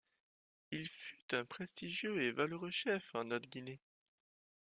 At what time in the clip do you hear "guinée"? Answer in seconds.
3.47-3.79